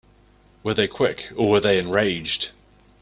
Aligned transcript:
Were 0.63 0.73
they 0.73 0.87
quick 0.87 1.29
or 1.35 1.47
were 1.51 1.59
they 1.59 1.77
enraged? 1.77 2.49